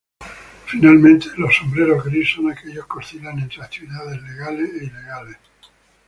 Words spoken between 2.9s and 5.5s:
oscilan entre actividades legales e ilegales.